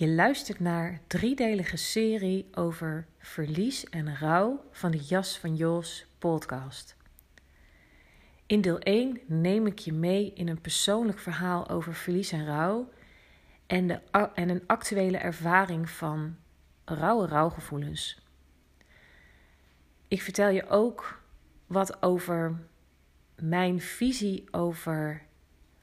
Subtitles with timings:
[0.00, 6.96] Je luistert naar driedelige serie over verlies en rouw van de Jas van Jos podcast.
[8.46, 12.88] In deel 1 neem ik je mee in een persoonlijk verhaal over verlies en rouw
[13.66, 14.00] en, de,
[14.34, 16.36] en een actuele ervaring van
[16.84, 18.22] rauwe rouwgevoelens.
[20.08, 21.22] Ik vertel je ook
[21.66, 22.58] wat over
[23.34, 25.22] mijn visie over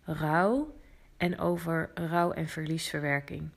[0.03, 0.75] rouw
[1.17, 3.49] en over rouw- en verliesverwerking.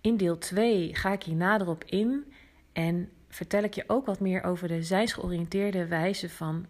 [0.00, 2.32] In deel 2 ga ik hier nader op in
[2.72, 6.66] en vertel ik je ook wat meer over de zijsgeoriënteerde wijze van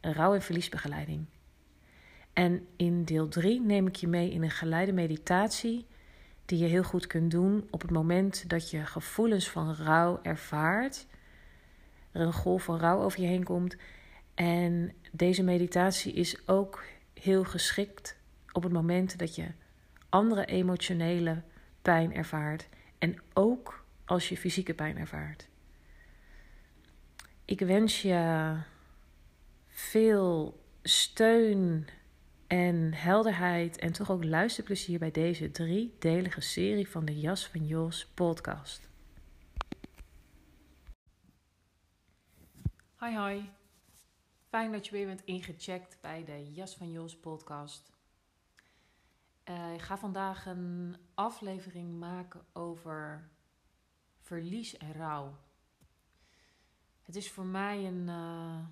[0.00, 1.26] rouw- en verliesbegeleiding.
[2.32, 5.86] En in deel 3 neem ik je mee in een geleide meditatie
[6.44, 11.06] die je heel goed kunt doen op het moment dat je gevoelens van rouw ervaart,
[12.12, 13.76] er een golf van rouw over je heen komt.
[14.34, 18.16] En deze meditatie is ook heel geschikt
[18.52, 19.46] op het moment dat je
[20.08, 21.42] andere emotionele
[21.84, 22.68] pijn ervaart
[22.98, 25.48] en ook als je fysieke pijn ervaart.
[27.44, 28.56] Ik wens je
[29.68, 31.88] veel steun
[32.46, 38.06] en helderheid en toch ook luisterplezier bij deze driedelige serie van de Jas van Jos
[38.06, 38.88] podcast.
[42.94, 43.50] Hoi hoi,
[44.48, 47.93] fijn dat je weer bent ingecheckt bij de Jas van Jos podcast.
[49.48, 53.30] Uh, ik ga vandaag een aflevering maken over
[54.20, 55.36] verlies en rouw.
[57.02, 58.66] Het is voor mij een uh,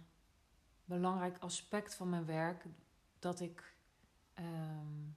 [0.85, 2.65] belangrijk aspect van mijn werk
[3.19, 3.77] dat ik
[4.39, 5.17] um,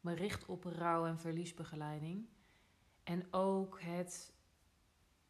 [0.00, 2.28] me richt op rouw- en verliesbegeleiding.
[3.02, 4.32] En ook het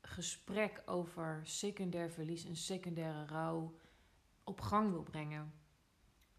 [0.00, 3.76] gesprek over secundair verlies en secundaire rouw
[4.44, 5.52] op gang wil brengen.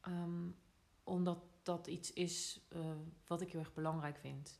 [0.08, 0.56] Um,
[1.04, 2.80] omdat dat iets is uh,
[3.28, 4.60] wat ik heel erg belangrijk vind.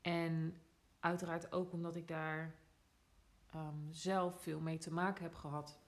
[0.00, 0.60] En
[1.00, 2.54] uiteraard ook omdat ik daar
[3.54, 5.78] um, zelf veel mee te maken heb gehad.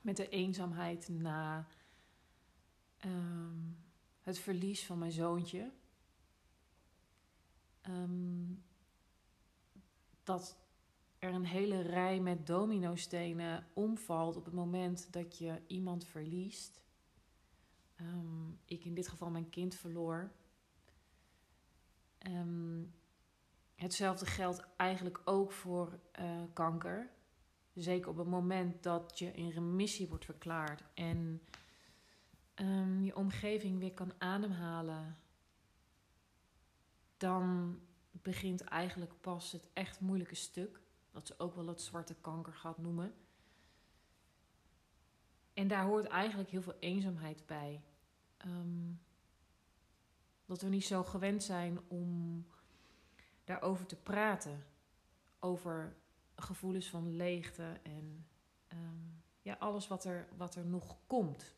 [0.00, 1.66] Met de eenzaamheid na
[3.04, 3.78] um,
[4.20, 5.72] het verlies van mijn zoontje.
[7.88, 8.64] Um,
[10.24, 10.56] dat
[11.18, 16.80] er een hele rij met dominostenen omvalt op het moment dat je iemand verliest.
[18.00, 20.32] Um, ik in dit geval mijn kind verloor.
[22.26, 22.94] Um,
[23.74, 27.10] hetzelfde geldt eigenlijk ook voor uh, kanker.
[27.74, 31.42] Zeker op het moment dat je in remissie wordt verklaard en
[32.54, 35.18] um, je omgeving weer kan ademhalen,
[37.16, 37.78] dan
[38.10, 40.80] begint eigenlijk pas het echt moeilijke stuk.
[41.10, 43.14] Dat ze ook wel het zwarte kankergat noemen.
[45.54, 47.82] En daar hoort eigenlijk heel veel eenzaamheid bij.
[48.48, 49.00] Um,
[50.46, 52.44] dat we niet zo gewend zijn om
[53.44, 54.64] daarover te praten.
[55.38, 55.96] Over
[56.36, 58.26] gevoelens van leegte en
[58.72, 61.56] um, ja, alles wat er, wat er nog komt.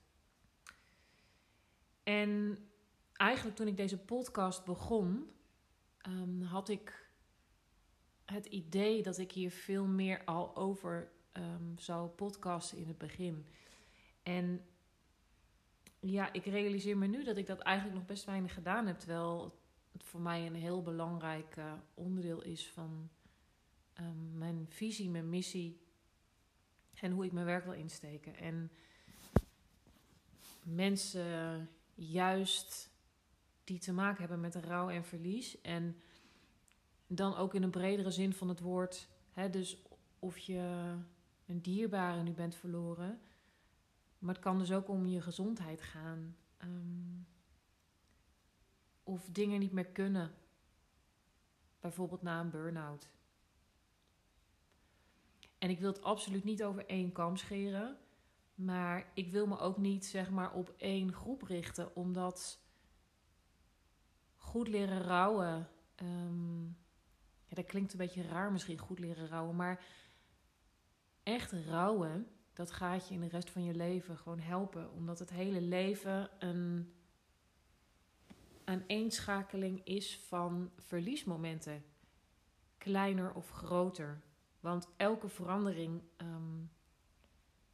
[2.03, 2.59] En
[3.13, 5.31] eigenlijk toen ik deze podcast begon,
[6.09, 7.11] um, had ik
[8.25, 11.13] het idee dat ik hier veel meer al over
[11.77, 13.47] zou podcasten in het begin.
[14.23, 14.65] En
[16.01, 18.99] ja, ik realiseer me nu dat ik dat eigenlijk nog best weinig gedaan heb.
[18.99, 19.59] Terwijl
[19.93, 23.11] het voor mij een heel belangrijk uh, onderdeel is van
[24.01, 25.81] um, mijn visie, mijn missie
[27.01, 28.37] en hoe ik mijn werk wil insteken.
[28.37, 28.71] En
[30.63, 32.91] mensen juist
[33.65, 35.61] die te maken hebben met rouw en verlies.
[35.61, 35.97] En
[37.07, 39.09] dan ook in een bredere zin van het woord.
[39.33, 39.77] Hè, dus
[40.19, 40.95] of je
[41.47, 43.21] een dierbare nu bent verloren.
[44.21, 46.37] Maar het kan dus ook om je gezondheid gaan.
[46.63, 47.27] Um,
[49.03, 50.35] of dingen niet meer kunnen.
[51.81, 53.09] bijvoorbeeld na een burn-out.
[55.59, 57.99] En ik wil het absoluut niet over één kam scheren.
[58.55, 61.97] Maar ik wil me ook niet zeg maar op één groep richten.
[61.97, 62.59] Omdat
[64.35, 65.69] goed leren rouwen.
[66.03, 66.79] Um,
[67.47, 69.57] ja, dat klinkt een beetje raar misschien, goed leren rouwen.
[69.57, 69.85] Maar
[71.23, 74.93] echt rouwen, dat gaat je in de rest van je leven gewoon helpen.
[74.93, 76.95] Omdat het hele leven een
[78.65, 81.85] aaneenschakeling is van verliesmomenten.
[82.79, 84.23] Kleiner of groter.
[84.61, 86.65] Want elke verandering ehm,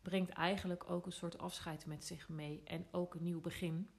[0.02, 3.90] brengt eigenlijk ook een soort afscheid met zich mee en ook een nieuw begin.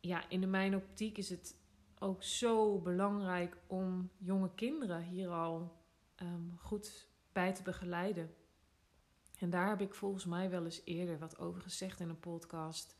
[0.00, 1.56] Ja, in de mijn optiek is het
[1.98, 5.76] ook zo belangrijk om jonge kinderen hier al
[6.14, 8.34] ehm, goed bij te begeleiden.
[9.38, 12.96] En daar heb ik volgens mij wel eens eerder wat over gezegd in een podcast.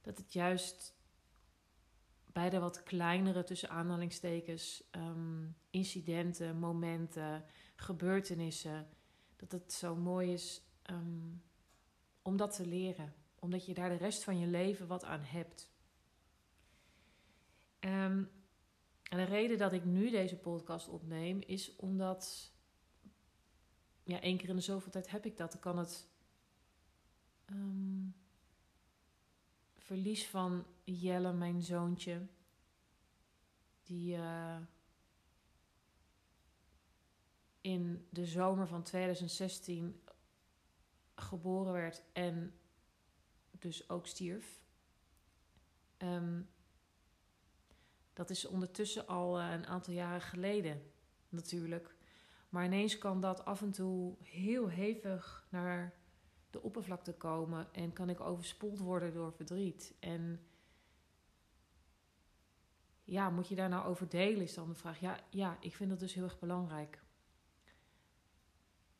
[0.00, 0.94] Dat het juist
[2.32, 7.44] bij de wat kleinere, tussen aanhalingstekens, ehm, incidenten, momenten,
[7.76, 8.88] gebeurtenissen,
[9.36, 11.32] dat het zo mooi is ehm,
[12.22, 13.14] om dat te leren.
[13.38, 15.70] Omdat je daar de rest van je leven wat aan hebt.
[17.78, 18.24] Ehm,
[19.02, 22.54] en de reden dat ik nu deze podcast opneem is omdat,
[24.06, 25.52] ja, één keer in de zoveel tijd heb ik dat.
[25.52, 26.08] Dan kan het
[29.76, 32.26] verlies van Jelle, mijn zoontje.
[33.82, 34.56] Die uh,
[37.60, 40.02] in de zomer van 2016
[41.14, 42.54] geboren werd en
[43.50, 44.60] dus ook stierf.
[45.98, 46.48] Um,
[48.12, 50.92] dat is ondertussen al uh, een aantal jaren geleden
[51.28, 51.95] natuurlijk.
[52.48, 55.94] Maar ineens kan dat af en toe heel hevig naar
[56.50, 59.94] de oppervlakte komen en kan ik overspoeld worden door verdriet.
[60.00, 60.40] En
[63.04, 65.00] ja, moet je daar nou over delen, is dan de vraag.
[65.00, 67.02] Ja, ja, ik vind dat dus heel erg belangrijk.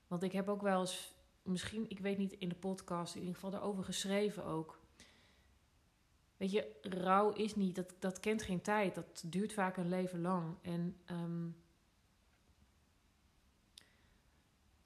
[0.06, 3.34] Want ik heb ook wel eens, misschien, ik weet niet in de podcast, in ieder
[3.34, 4.80] geval daarover geschreven ook.
[6.36, 8.94] Weet je, rouw is niet, dat, dat kent geen tijd.
[8.94, 10.56] Dat duurt vaak een leven lang.
[10.62, 11.48] En ehm,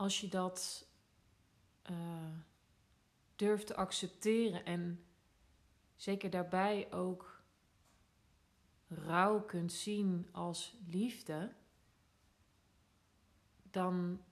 [0.00, 0.88] als je dat
[1.91, 1.97] uh,
[3.37, 5.05] durft te accepteren en
[5.97, 7.43] zeker daarbij ook
[8.88, 11.52] rouw kunt zien als liefde,
[13.62, 14.25] dan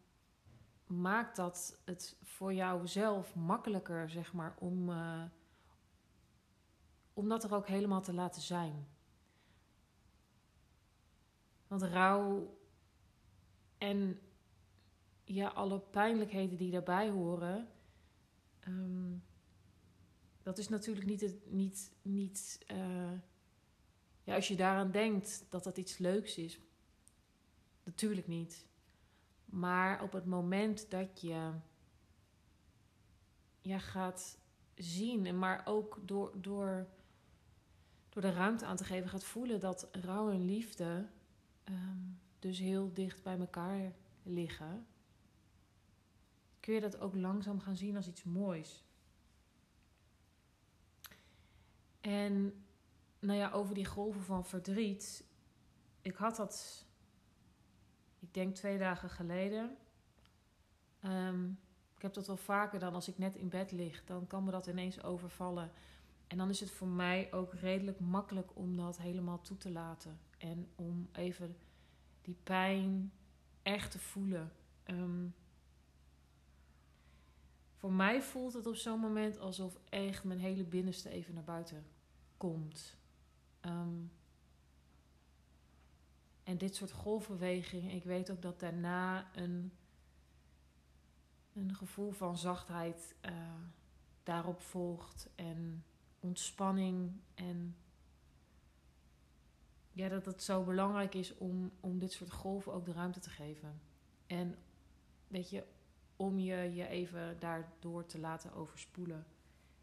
[0.86, 5.24] maakt dat het voor jouzelf makkelijker, zeg maar, om, uh,
[7.12, 8.88] om dat er ook helemaal te laten zijn.
[11.66, 12.58] Want rouw
[13.78, 14.20] en
[15.28, 17.68] ja, alle pijnlijkheden die daarbij horen,
[18.68, 19.22] um,
[20.42, 23.12] dat is natuurlijk niet, het, niet, niet uh,
[24.24, 26.60] ja, als je daaraan denkt dat dat iets leuks is.
[27.84, 28.66] Natuurlijk niet.
[29.44, 31.52] Maar op het moment dat je
[33.60, 34.38] ja, gaat
[34.74, 36.86] zien, en maar ook door, door,
[38.08, 41.08] door de ruimte aan te geven, gaat voelen dat rouw en liefde
[41.64, 43.92] um, dus heel dicht bij elkaar
[44.22, 44.86] liggen
[46.68, 48.84] kun je dat ook langzaam gaan zien als iets moois.
[52.00, 52.64] En
[53.18, 55.24] nou ja, over die golven van verdriet.
[56.00, 56.86] Ik had dat,
[58.18, 59.76] ik denk twee dagen geleden.
[61.04, 61.58] Um,
[61.96, 64.04] ik heb dat wel vaker dan als ik net in bed lig.
[64.04, 65.70] Dan kan me dat ineens overvallen.
[66.26, 70.20] En dan is het voor mij ook redelijk makkelijk om dat helemaal toe te laten.
[70.38, 71.56] En om even
[72.22, 73.12] die pijn
[73.62, 74.52] echt te voelen.
[74.86, 75.34] Um,
[77.78, 81.86] voor mij voelt het op zo'n moment alsof echt mijn hele binnenste even naar buiten
[82.36, 82.96] komt.
[83.60, 84.12] Um,
[86.42, 89.72] en dit soort golfbewegingen, ik weet ook dat daarna een,
[91.52, 93.32] een gevoel van zachtheid uh,
[94.22, 95.28] daarop volgt.
[95.34, 95.84] En
[96.20, 97.12] ontspanning.
[97.34, 97.76] En
[99.92, 103.30] ja, dat het zo belangrijk is om, om dit soort golven ook de ruimte te
[103.30, 103.80] geven.
[104.26, 104.58] En
[105.28, 105.64] weet je,
[106.18, 109.26] om je je even daardoor te laten overspoelen.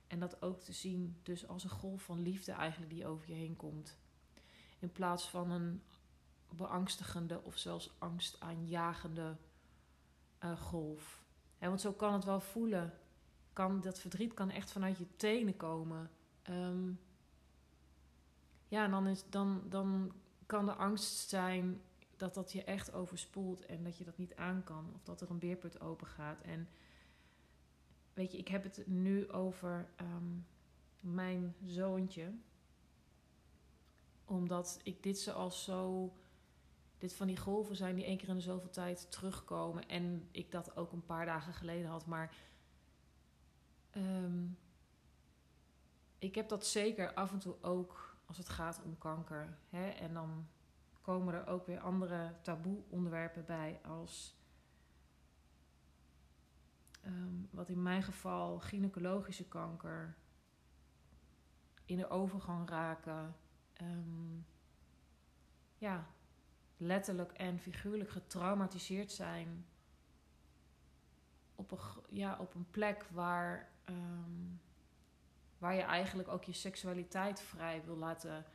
[0.07, 3.33] En dat ook te zien, dus als een golf van liefde eigenlijk die over je
[3.33, 3.97] heen komt.
[4.79, 5.81] In plaats van een
[6.49, 9.35] beangstigende of zelfs angstaanjagende
[10.43, 11.23] uh, golf.
[11.59, 12.93] want zo kan het wel voelen.
[13.53, 16.09] Kan, dat verdriet kan echt vanuit je tenen komen.
[16.49, 16.99] Um,
[18.67, 20.13] ja, dan, is, dan, dan
[20.45, 21.81] kan de angst zijn
[22.17, 24.91] dat dat je echt overspoelt en dat je dat niet aan kan.
[24.95, 26.41] Of dat er een beerput open gaat.
[26.41, 26.69] En
[28.13, 30.45] weet je, ik heb het nu over um,
[30.99, 32.33] mijn zoontje.
[34.25, 36.13] Omdat ik dit zoals zo.
[36.97, 39.87] Dit van die golven zijn die één keer in de zoveel tijd terugkomen.
[39.87, 42.05] En ik dat ook een paar dagen geleden had.
[42.05, 42.35] Maar
[43.97, 44.57] um,
[46.19, 49.57] ik heb dat zeker af en toe ook als het gaat om kanker.
[49.69, 49.89] Hè?
[49.89, 50.47] En dan
[51.05, 54.35] komen er ook weer andere taboe-onderwerpen bij als.
[57.05, 60.15] Um, wat in mijn geval gynaecologische kanker,
[61.85, 63.35] in de overgang raken,
[63.81, 64.45] um,
[65.77, 66.07] ja,
[66.77, 69.65] letterlijk en figuurlijk getraumatiseerd zijn
[71.55, 74.61] op een, ja, op een plek waar, um,
[75.57, 78.45] waar je eigenlijk ook je seksualiteit vrij wil laten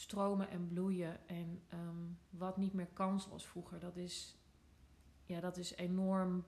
[0.00, 1.28] stromen en bloeien.
[1.28, 4.36] En um, wat niet meer kan zoals vroeger, dat is,
[5.24, 6.44] ja, dat is enorm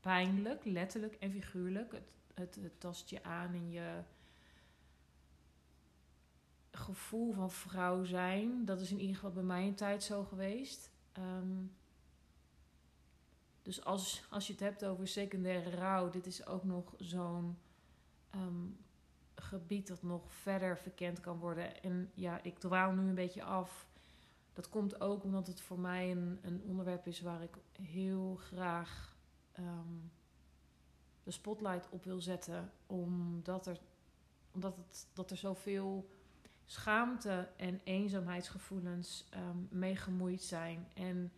[0.00, 1.92] pijnlijk, letterlijk en figuurlijk.
[1.92, 4.02] Het, het, het tast je aan in je
[6.70, 8.64] gevoel van vrouw zijn.
[8.64, 10.90] Dat is in ieder geval bij mij een tijd zo geweest.
[11.18, 11.72] Um,
[13.62, 17.58] dus als, als je het hebt over secundaire rouw, dit is ook nog zo'n
[18.34, 18.78] um,
[19.40, 21.82] gebied dat nog verder verkend kan worden.
[21.82, 23.86] En ja, ik dwaal nu een beetje af.
[24.52, 29.16] Dat komt ook omdat het voor mij een, een onderwerp is waar ik heel graag
[29.58, 30.10] um,
[31.22, 32.72] de spotlight op wil zetten.
[32.86, 33.80] Omdat er,
[34.52, 36.10] omdat het, dat er zoveel
[36.64, 40.88] schaamte en eenzaamheidsgevoelens um, mee gemoeid zijn.
[40.94, 41.32] En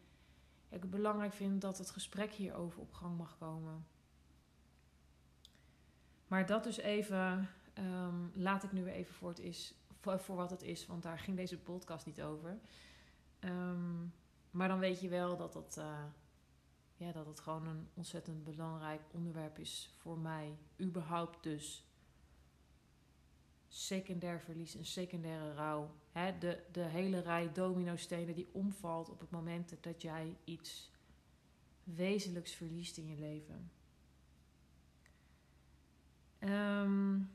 [0.68, 3.86] ik het belangrijk vind dat het gesprek hierover op gang mag komen.
[6.26, 7.48] Maar dat dus even,
[7.78, 11.18] um, laat ik nu weer even voor, het is, voor, wat het is, want daar
[11.18, 12.58] ging deze podcast niet over.
[13.40, 14.12] Um,
[14.50, 16.04] maar dan weet je wel dat het, uh,
[16.96, 20.56] ja, dat het gewoon een ontzettend belangrijk onderwerp is voor mij.
[20.80, 21.86] Überhaupt dus
[23.68, 25.90] secundair verlies en secundaire rouw.
[26.12, 30.90] De, de hele rij dominostenen die omvalt op het moment dat jij iets
[31.84, 33.70] wezenlijks verliest in je leven.
[36.38, 37.30] Um,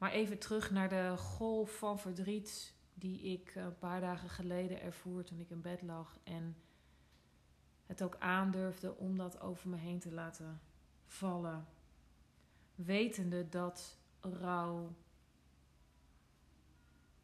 [0.00, 5.24] maar even terug naar de golf van verdriet die ik een paar dagen geleden ervoer
[5.24, 6.18] toen ik in bed lag.
[6.22, 6.56] En
[7.86, 10.60] het ook aandurfde om dat over me heen te laten
[11.06, 11.66] vallen.
[12.74, 14.94] Wetende dat rouw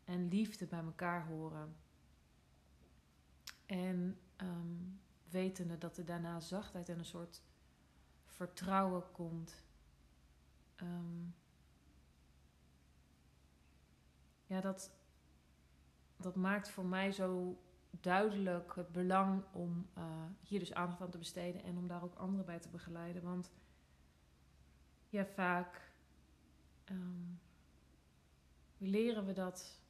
[0.04, 1.76] en liefde bij elkaar horen.
[3.66, 7.42] En um, wetende dat er daarna zachtheid en een soort
[8.25, 9.64] vertrouwen komt.
[10.83, 11.35] Um,
[14.47, 14.91] ja, dat,
[16.17, 17.59] dat maakt voor mij zo
[17.91, 20.05] duidelijk het belang om uh,
[20.41, 23.23] hier dus aandacht aan te besteden en om daar ook anderen bij te begeleiden.
[23.23, 23.53] Want
[25.09, 25.93] ja, vaak
[26.91, 27.41] um,
[28.79, 29.81] leren we dat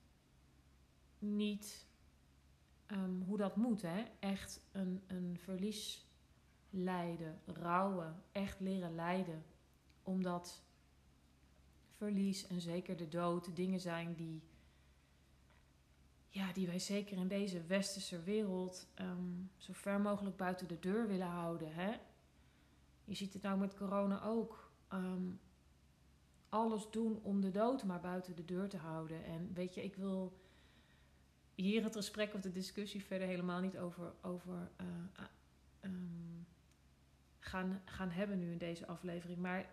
[1.19, 1.87] niet
[2.87, 3.83] um, hoe dat moet.
[3.83, 4.05] Hè?
[4.19, 6.07] Echt een, een verlies
[6.71, 9.45] lijden, rouwen, echt leren lijden.
[10.03, 10.63] Omdat
[11.97, 14.43] verlies en zeker de dood dingen zijn die,
[16.29, 21.07] ja, die wij zeker in deze westerse wereld um, zo ver mogelijk buiten de deur
[21.07, 21.75] willen houden.
[21.75, 21.93] Hè?
[23.05, 24.71] Je ziet het nou met corona ook.
[24.93, 25.41] Um,
[26.49, 29.25] alles doen om de dood maar buiten de deur te houden.
[29.25, 30.41] En weet je, ik wil
[31.55, 34.87] hier het gesprek of de discussie verder helemaal niet over, over uh,
[35.81, 36.47] um,
[37.39, 39.39] gaan, gaan hebben nu in deze aflevering.
[39.39, 39.71] Maar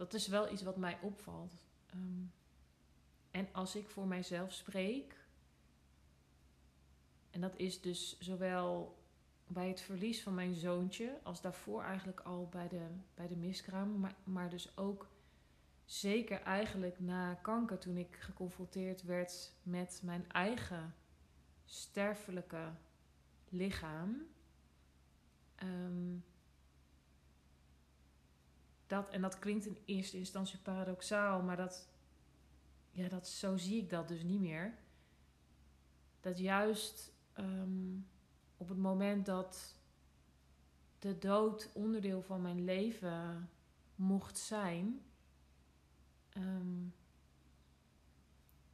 [0.00, 1.52] dat is wel iets wat mij opvalt.
[1.94, 2.32] Um,
[3.30, 5.14] en als ik voor mijzelf spreek,
[7.30, 8.98] en dat is dus zowel
[9.46, 14.00] bij het verlies van mijn zoontje, als daarvoor eigenlijk al bij de, bij de miskraam,
[14.00, 15.08] maar, maar dus ook
[15.84, 20.94] zeker eigenlijk na kanker, toen ik geconfronteerd werd met mijn eigen
[21.64, 22.72] sterfelijke
[23.48, 24.26] lichaam.
[25.62, 26.24] Um,
[28.90, 31.88] dat, en dat klinkt in eerste instantie paradoxaal, maar dat,
[32.90, 34.74] ja, dat, zo zie ik dat dus niet meer.
[36.20, 38.06] Dat juist um,
[38.56, 39.74] op het moment dat
[40.98, 43.50] de dood onderdeel van mijn leven
[43.94, 45.00] mocht zijn,
[46.36, 46.94] um,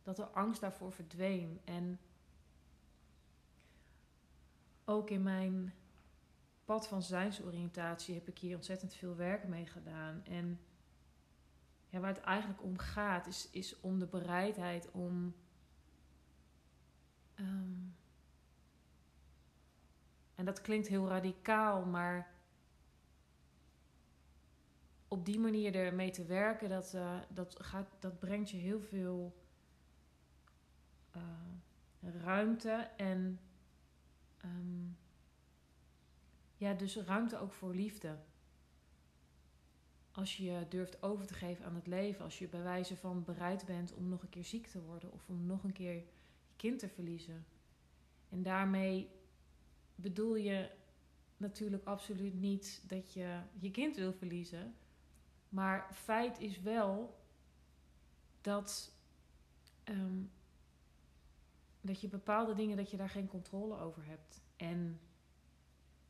[0.02, 1.61] dat de angst daarvoor verdween.
[1.64, 1.99] En
[4.85, 5.75] ook in mijn
[6.66, 10.25] pad van zijnsoriëntatie heb ik hier ontzettend veel werk mee gedaan.
[10.25, 10.61] En
[11.88, 15.35] ja, waar het eigenlijk om gaat, is, is om de bereidheid om.
[17.40, 17.96] Um,
[20.35, 22.35] en dat klinkt heel radicaal, maar
[25.08, 29.35] op die manier ermee te werken, dat, uh, dat, gaat, dat brengt je heel veel
[32.00, 33.40] ruimte en
[34.40, 34.88] ehm,
[36.56, 38.18] ja, dus ruimte ook voor liefde.
[40.10, 43.66] Als je durft over te geven aan het leven, als je bij wijze van bereid
[43.66, 46.06] bent om nog een keer ziek te worden of om nog een keer je
[46.56, 47.46] kind te verliezen.
[48.28, 49.10] En daarmee
[49.94, 50.70] bedoel je
[51.36, 54.75] natuurlijk absoluut niet dat je je kind wil verliezen.
[55.48, 57.20] Maar feit is wel
[58.40, 58.92] dat,
[59.84, 60.22] ehm,
[61.80, 64.40] dat je bepaalde dingen, dat je daar geen controle over hebt.
[64.56, 65.00] En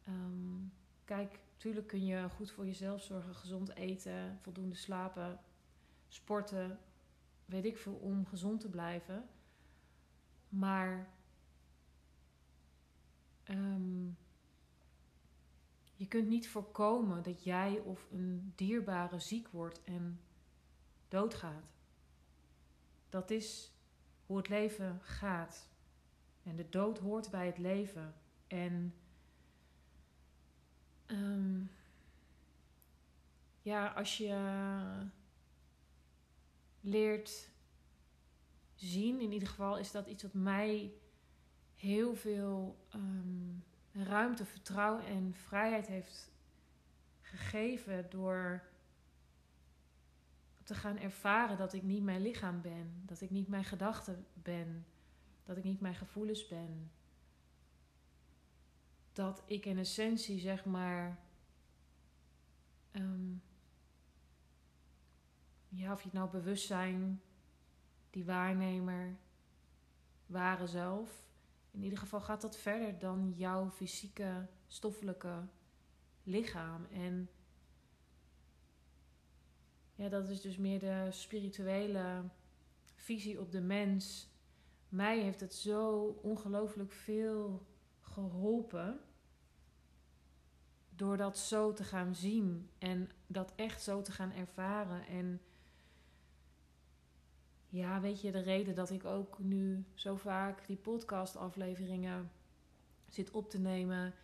[0.06, 0.66] ehm,
[1.04, 5.40] kijk, natuurlijk kun je goed voor jezelf zorgen, gezond eten, voldoende slapen,
[6.08, 6.78] sporten,
[7.44, 9.28] weet ik veel, om gezond te blijven.
[10.48, 11.08] Maar
[13.44, 14.06] ehm,
[15.94, 20.20] je kunt niet voorkomen dat jij of een dierbare ziek wordt en
[21.08, 21.74] doodgaat.
[23.08, 23.72] Dat is
[24.26, 25.68] hoe het leven gaat.
[26.42, 28.14] En de dood hoort bij het leven.
[28.46, 28.94] En
[31.06, 31.70] um,
[33.62, 34.36] ja, als je
[36.80, 37.48] leert
[38.74, 40.92] zien, in ieder geval is dat iets wat mij
[41.74, 46.30] heel veel um, ruimte, vertrouwen en vrijheid heeft
[47.20, 48.62] gegeven door
[50.62, 54.86] te gaan ervaren dat ik niet mijn lichaam ben, dat ik niet mijn gedachten ben,
[55.44, 56.90] dat ik niet mijn gevoelens ben.
[59.16, 61.18] Dat ik in essentie zeg maar.
[62.92, 63.42] Um,
[65.68, 67.22] ja, of je het nou bewustzijn,
[68.10, 69.16] die waarnemer,
[70.26, 71.26] ware zelf
[71.76, 75.46] in ieder geval gaat dat verder dan jouw fysieke, stoffelijke
[76.22, 76.86] lichaam.
[76.90, 77.30] En
[79.94, 82.22] ja, dat is dus meer de spirituele
[82.94, 84.28] visie op de mens.
[84.88, 87.66] Mij heeft het zo ongelooflijk veel
[88.00, 89.00] geholpen.
[90.96, 95.06] Door dat zo te gaan zien en dat echt zo te gaan ervaren.
[95.06, 95.40] En
[97.68, 102.30] ja, weet je, de reden dat ik ook nu zo vaak die podcastafleveringen
[103.08, 104.14] zit op te nemen.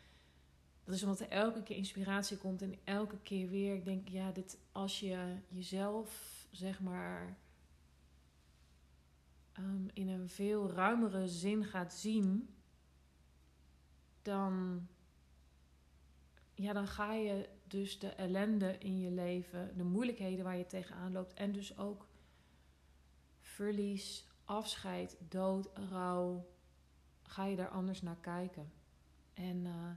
[0.84, 3.74] Dat is omdat er elke keer inspiratie komt en elke keer weer.
[3.74, 7.36] Ik denk, ja, dit, als je jezelf, zeg maar,
[9.58, 12.54] um, in een veel ruimere zin gaat zien,
[14.22, 14.86] dan,
[16.62, 21.12] ja, dan ga je dus de ellende in je leven, de moeilijkheden waar je tegenaan
[21.12, 22.06] loopt en dus ook
[23.40, 26.50] verlies, afscheid, dood, rouw,
[27.22, 28.72] ga je daar anders naar kijken.
[29.34, 29.90] En uh,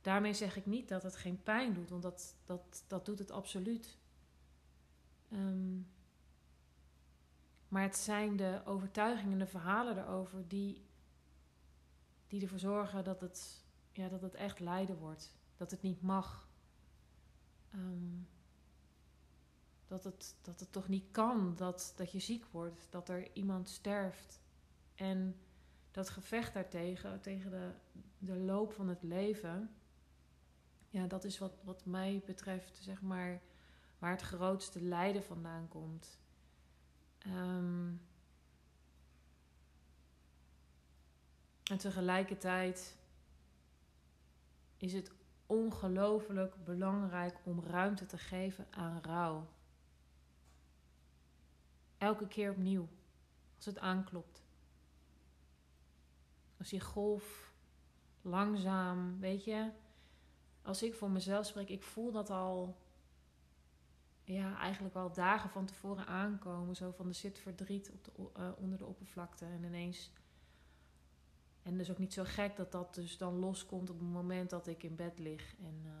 [0.00, 3.30] daarmee zeg ik niet dat het geen pijn doet, want dat, dat, dat doet het
[3.30, 3.98] absoluut.
[5.32, 5.94] Um,
[7.68, 10.86] maar het zijn de overtuigingen, de verhalen erover die,
[12.28, 15.34] die ervoor zorgen dat het, ja, dat het echt lijden wordt.
[15.56, 16.48] Dat het niet mag.
[17.74, 18.28] Um,
[19.86, 23.68] dat het, dat het toch niet kan dat, dat je ziek wordt, dat er iemand
[23.68, 24.40] sterft.
[24.94, 25.36] En
[25.90, 27.70] dat gevecht daartegen, tegen de,
[28.18, 29.74] de loop van het leven,
[30.90, 33.40] ja, dat is wat, wat mij betreft, zeg maar,
[33.98, 36.20] waar het grootste lijden vandaan komt.
[37.26, 38.00] Um,
[41.64, 42.96] en tegelijkertijd
[44.76, 45.10] is het
[45.46, 49.46] ongelooflijk belangrijk om ruimte te geven aan rouw.
[51.98, 52.88] Elke keer opnieuw.
[53.56, 54.44] Als het aanklopt.
[56.58, 57.52] Als die golf
[58.22, 59.70] langzaam, weet je.
[60.62, 62.76] Als ik voor mezelf spreek, ik voel dat al.
[64.24, 66.76] Ja, eigenlijk al dagen van tevoren aankomen.
[66.76, 69.44] Zo van er zit verdriet op de, uh, onder de oppervlakte.
[69.44, 70.12] En ineens.
[71.66, 74.66] En dus ook niet zo gek dat dat dus dan loskomt op het moment dat
[74.66, 75.54] ik in bed lig.
[75.58, 75.92] En uh,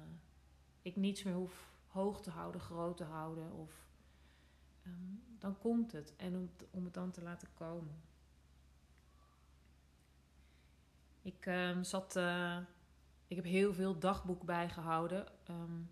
[0.82, 3.52] ik niets meer hoef hoog te houden, groot te houden.
[3.52, 3.86] Of
[4.86, 6.16] Ehm, dan komt het.
[6.16, 8.02] En om, om het dan te laten komen.
[11.22, 12.16] Ik um, zat.
[12.16, 12.58] Uh,
[13.26, 15.26] ik heb heel veel dagboek bijgehouden.
[15.50, 15.90] Um,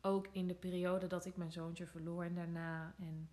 [0.00, 2.94] ook in de periode dat ik mijn zoontje verloor en daarna.
[2.98, 3.28] En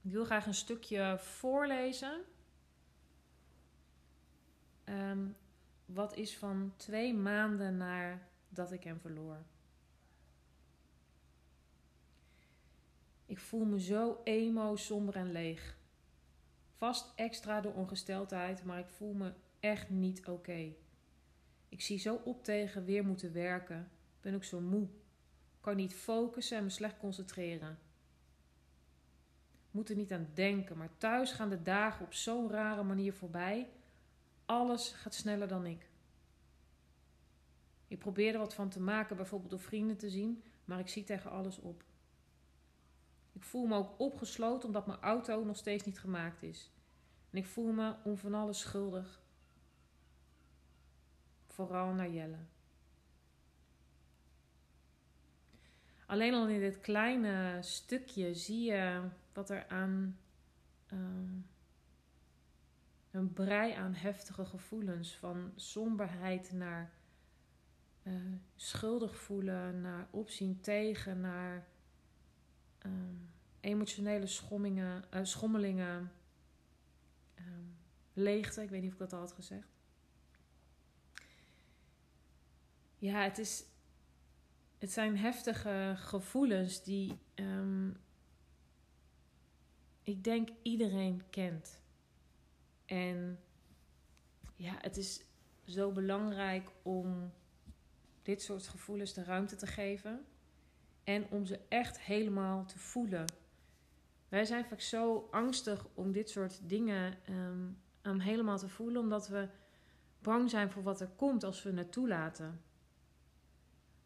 [0.00, 2.24] ik wil graag een stukje voorlezen.
[4.92, 5.36] Um,
[5.84, 9.42] wat is van twee maanden naar dat ik hem verloor.
[13.26, 15.76] Ik voel me zo emo, somber en leeg.
[16.76, 20.72] Vast extra door ongesteldheid, maar ik voel me echt niet oké.
[21.68, 23.90] Ik zie zo op tegen weer moeten werken.
[24.20, 24.88] Ben ook zo moe.
[25.60, 27.78] Kan niet focussen en me slecht concentreren.
[29.70, 30.76] moet er niet aan denken.
[30.76, 33.68] Maar thuis gaan de dagen op zo'n rare manier voorbij.
[34.52, 35.88] Alles gaat sneller dan ik.
[37.88, 41.04] Ik probeer er wat van te maken, bijvoorbeeld door vrienden te zien, maar ik zie
[41.04, 41.84] tegen alles op.
[43.32, 46.70] Ik voel me ook opgesloten omdat mijn auto nog steeds niet gemaakt is.
[47.30, 49.22] En ik voel me om van alles schuldig.
[51.46, 52.44] Vooral naar Jelle.
[56.06, 60.18] Alleen al in dit kleine stukje zie je wat er aan
[60.92, 60.98] uh,
[63.12, 66.92] een brei aan heftige gevoelens, van somberheid naar
[68.02, 68.14] uh,
[68.56, 71.66] schuldig voelen, naar opzien tegen, naar
[72.86, 72.92] uh,
[73.60, 76.12] emotionele schommingen, uh, schommelingen,
[77.34, 77.64] ehm,
[78.12, 78.62] leegte.
[78.62, 79.68] Ik weet niet of ik dat al had gezegd.
[82.98, 83.64] Ja, het is
[84.78, 87.96] het zijn heftige gevoelens die um,
[90.02, 91.81] ik denk iedereen kent.
[92.92, 93.38] En
[94.56, 95.24] ja, het is
[95.64, 97.32] zo belangrijk om
[98.22, 100.24] dit soort gevoelens de ruimte te geven
[101.04, 103.24] en om ze echt helemaal te voelen.
[104.28, 107.14] Wij zijn vaak zo angstig om dit soort dingen
[108.02, 109.48] um, helemaal te voelen, omdat we
[110.18, 112.60] bang zijn voor wat er komt als we het toelaten.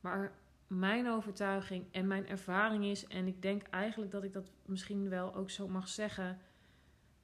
[0.01, 5.09] Maar mijn overtuiging en mijn ervaring is, en ik denk eigenlijk dat ik dat misschien
[5.09, 6.41] wel ook zo mag zeggen,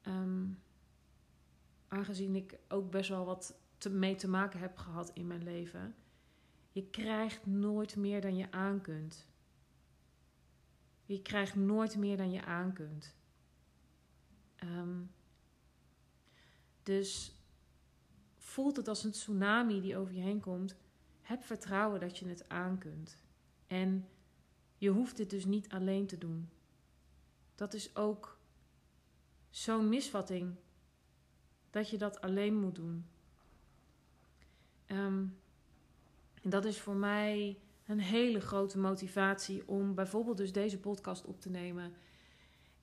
[0.01, 0.45] ehm,
[1.93, 3.59] aangezien ik ook best wel wat
[3.91, 5.95] mee te maken heb gehad in mijn leven.
[6.71, 9.27] Je krijgt nooit meer dan je aan kunt.
[11.05, 13.15] Je krijgt nooit meer dan je aan kunt.
[14.55, 15.01] Ehm,
[16.83, 17.35] dus
[18.37, 20.75] voelt het als een tsunami die over je heen komt.
[21.21, 23.17] Heb vertrouwen dat je het aan kunt.
[23.67, 24.07] En
[24.77, 26.49] je hoeft dit dus niet alleen te doen.
[27.55, 28.37] Dat is ook
[29.49, 30.55] zo'n misvatting
[31.73, 33.05] dat je dat alleen moet doen.
[34.87, 35.37] Um,
[36.41, 41.49] dat is voor mij een hele grote motivatie om bijvoorbeeld dus deze podcast op te
[41.49, 41.93] nemen.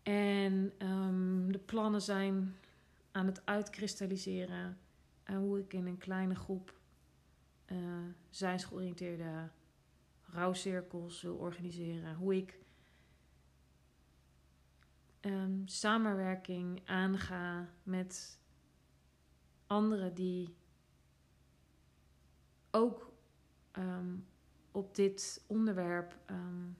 [0.03, 2.57] En um, de plannen zijn
[3.12, 4.79] aan het uitkristalliseren.
[5.22, 6.79] En hoe ik in een kleine groep
[7.66, 7.79] uh,
[8.31, 9.48] zijnsgeoriënteerde
[10.20, 12.14] rouwcirkels wil organiseren.
[12.14, 12.59] Hoe ik
[15.20, 18.38] um, samenwerking aanga met
[19.70, 20.54] anderen die
[22.70, 23.12] ook
[23.72, 24.26] um,
[24.70, 26.78] op dit onderwerp, um,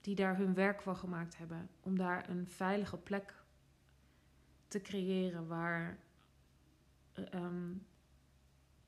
[0.00, 3.34] die daar hun werk van gemaakt hebben, om daar een veilige plek
[4.68, 5.98] te creëren waar
[7.34, 7.86] um,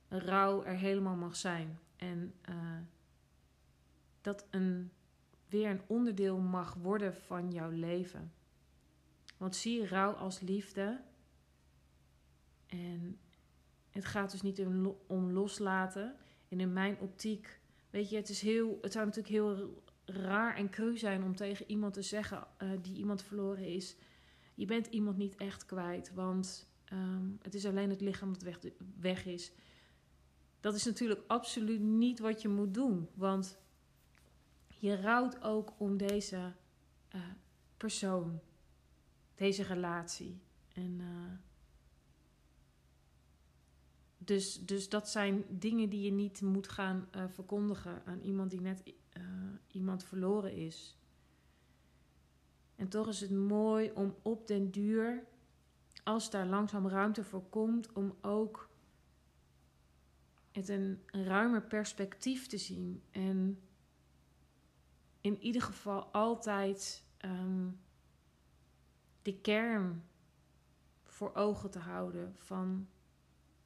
[0.08, 1.78] rouw er helemaal mag zijn.
[1.96, 2.78] En uh,
[4.20, 4.90] dat een,
[5.48, 8.32] weer een onderdeel mag worden van jouw leven.
[9.36, 11.00] Want zie rouw als liefde.
[12.68, 13.18] En
[13.90, 14.66] het gaat dus niet
[15.06, 16.16] om, loslaten.
[16.48, 20.70] En in mijn optiek, weet je, het, is heel, het zou natuurlijk heel raar en
[20.70, 23.96] cru zijn om tegen iemand te zeggen uh, die iemand verloren is:
[24.54, 29.26] Je bent iemand niet echt kwijt, want um, het is alleen het lichaam dat weg,
[29.26, 29.52] is.
[30.60, 33.58] Dat is natuurlijk absoluut niet wat je moet doen, want
[34.66, 36.52] je rouwt ook om deze
[37.14, 37.20] uh,
[37.76, 38.40] persoon,
[39.34, 40.40] deze relatie.
[40.72, 41.47] En uh,
[44.28, 48.60] dus, dus dat zijn dingen die je niet moet gaan uh, verkondigen aan iemand die
[48.60, 48.82] net
[49.66, 50.96] iemand verloren is.
[52.76, 55.26] En toch is het mooi om op den duur,
[56.04, 58.70] als daar langzaam ruimte voor komt, om ook
[60.52, 63.02] het een, ruimer perspectief te zien.
[63.10, 63.60] En
[65.20, 67.80] in ieder geval altijd um,
[69.22, 70.04] de kern
[71.04, 72.88] voor ogen te houden van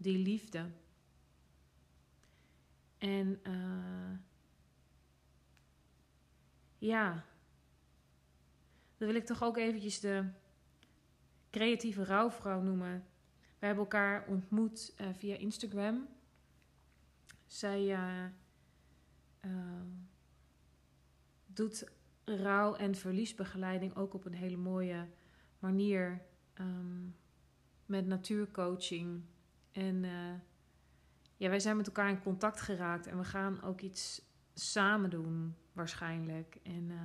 [0.03, 0.71] die liefde.
[2.99, 4.19] En uh,
[6.79, 7.25] ja,
[8.97, 10.31] dan wil ik toch ook eventjes de
[11.51, 13.07] creatieve rouwvrouw noemen.
[13.59, 16.09] We hebben elkaar ontmoet uh, via Instagram.
[17.47, 18.27] Zij uh,
[21.47, 21.91] doet
[22.25, 25.09] rouw- en verliesbegeleiding ook op een hele mooie
[25.59, 26.23] manier.
[26.55, 27.15] Um,
[27.93, 29.23] met natuurcoaching.
[29.73, 30.35] En uh,
[31.37, 33.07] ja, wij zijn met elkaar in contact geraakt.
[33.07, 34.23] En we gaan ook iets
[34.55, 36.59] samen doen, waarschijnlijk.
[36.63, 37.01] En uh,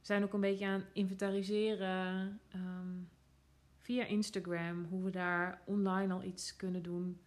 [0.00, 3.08] zijn ook een beetje aan inventariseren um,
[3.78, 4.84] via Instagram.
[4.84, 7.20] Hoe we daar online al iets kunnen doen.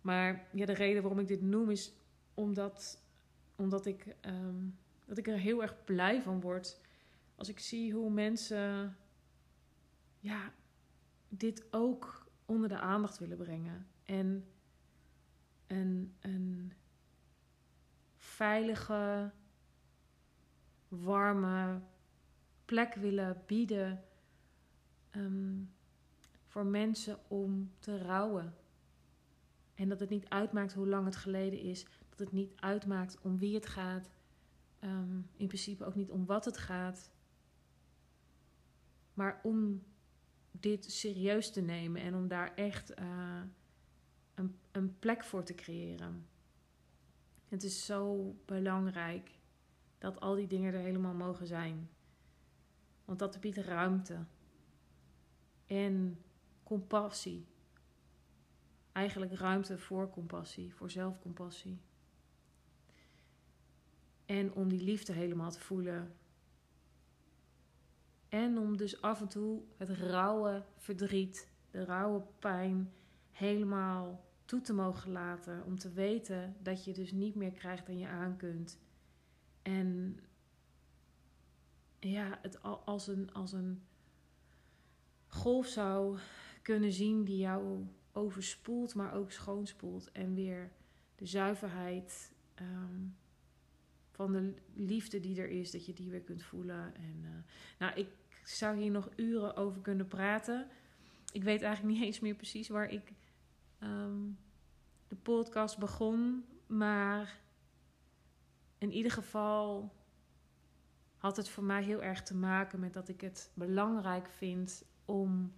[0.00, 1.92] Maar ja, de reden waarom ik dit noem is
[2.34, 3.00] omdat
[3.56, 6.80] omdat ik, um, dat ik er heel erg blij van word
[7.34, 8.96] als ik zie hoe mensen
[10.18, 10.52] ja,
[11.28, 12.21] dit ook
[12.52, 13.86] onder de aandacht willen brengen.
[14.04, 14.46] En
[15.66, 16.72] een, een
[18.16, 19.30] veilige,
[20.88, 21.80] warme
[22.64, 24.04] plek willen bieden
[25.10, 25.60] ehm,
[26.46, 28.54] voor mensen om te rouwen.
[29.74, 31.86] En dat het niet uitmaakt hoe lang het geleden is.
[32.08, 34.10] Dat het niet uitmaakt om wie het gaat.
[34.78, 37.10] Ehm, in principe ook niet om wat het gaat.
[39.14, 39.82] Maar om
[40.52, 43.40] dit serieus te nemen en om daar echt uh,
[44.34, 46.26] een, een plek voor te creëren.
[47.48, 49.30] Het is zo belangrijk
[49.98, 51.90] dat al die dingen er helemaal mogen zijn.
[53.04, 54.24] Want dat biedt ruimte
[55.66, 56.22] en
[56.62, 57.46] compassie.
[58.92, 61.80] Eigenlijk ruimte voor compassie, voor zelfcompassie.
[64.26, 66.16] En om die liefde helemaal te voelen.
[68.32, 72.92] En om dus af en toe het rauwe verdriet, de rauwe pijn
[73.30, 75.64] helemaal toe te mogen laten.
[75.64, 78.78] Om te weten dat je dus niet meer krijgt dan je aan kunt.
[79.62, 80.18] En
[81.98, 83.82] ja, het als een, als een
[85.26, 86.18] golf zou
[86.62, 90.12] kunnen zien die jou overspoelt, maar ook schoonspoelt.
[90.12, 90.70] En weer
[91.14, 93.00] de zuiverheid ehm,
[94.10, 96.94] van de liefde die er is, dat je die weer kunt voelen.
[96.94, 97.30] En, uh,
[97.78, 98.08] nou, ik
[98.42, 100.68] zou hier nog uren over kunnen praten.
[101.32, 103.12] Ik weet eigenlijk niet eens meer precies waar ik
[103.82, 104.30] Ehm,
[105.08, 106.44] de podcast begon.
[106.66, 107.40] Maar
[108.78, 109.92] in ieder geval
[111.16, 115.52] had het voor mij heel erg te maken met dat ik het belangrijk vind om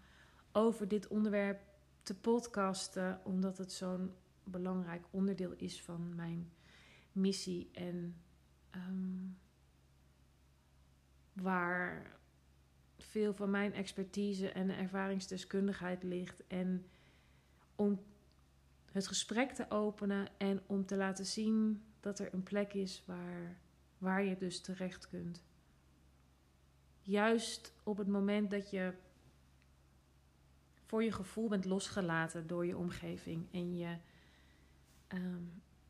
[0.52, 1.62] over dit onderwerp
[2.02, 6.52] te podcasten, omdat het zo'n belangrijk onderdeel is van mijn
[7.12, 8.16] missie en
[8.70, 9.26] ehm,
[11.32, 12.18] waar
[13.14, 16.46] veel van mijn expertise en ervaringsdeskundigheid ligt.
[16.46, 16.86] En
[17.76, 18.02] om
[18.92, 23.58] het gesprek te openen en om te laten zien dat er een plek is waar,
[23.98, 25.42] waar je dus terecht kunt.
[27.00, 28.94] Juist op het moment dat je
[30.84, 33.96] voor je gevoel bent losgelaten door je omgeving en je
[35.06, 35.44] ehm,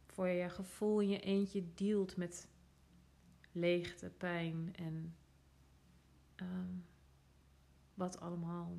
[0.07, 2.49] voor je gevoel in je eentje dealt met
[3.53, 5.17] leegte, pijn en
[6.35, 6.77] ehm,
[7.94, 8.78] wat allemaal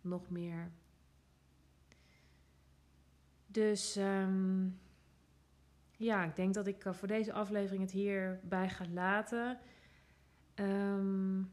[0.00, 0.72] nog meer
[3.54, 4.78] dus um,
[5.96, 9.58] ja, ik denk dat ik eh, voor deze aflevering het hierbij ga laten.
[10.54, 11.52] Um,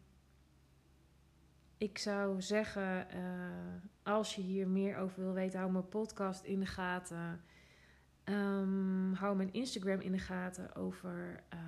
[1.78, 6.60] ik zou zeggen, uh, als je hier meer over wil weten, hou mijn podcast in
[6.60, 7.42] de gaten.
[8.24, 11.60] Um, hou mijn Instagram in de gaten over uh,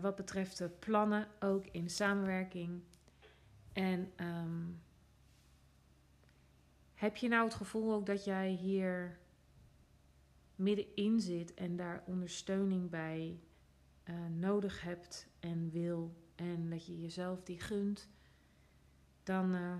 [0.00, 2.82] wat betreft de plannen, ook in samenwerking.
[3.72, 4.82] En um,
[6.94, 9.18] heb je nou het gevoel ook dat jij hier
[10.56, 13.40] middenin zit en daar ondersteuning bij
[14.04, 18.08] uh, nodig hebt en wil en dat je jezelf die gunt,
[19.22, 19.76] dan, uh,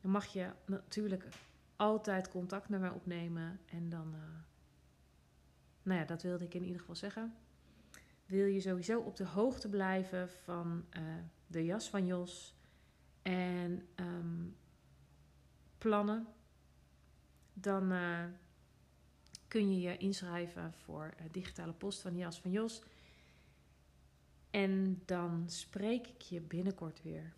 [0.00, 1.28] dan mag je natuurlijk
[1.76, 4.20] altijd contact met mij opnemen en dan, uh,
[5.82, 7.34] nou ja, dat wilde ik in ieder geval zeggen.
[8.30, 10.84] Wil je sowieso op de hoogte blijven van
[11.46, 12.54] de jas van Jos
[13.22, 14.56] en um,
[15.78, 16.26] plannen
[17.60, 18.24] dan uh,
[19.48, 22.82] kun je je inschrijven voor uh, digitale post van Jas van Jos.
[24.50, 27.32] En dan spreek ik je binnenkort weer.